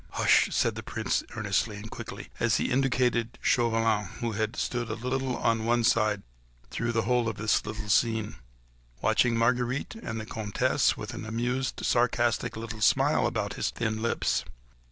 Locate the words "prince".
0.81-1.21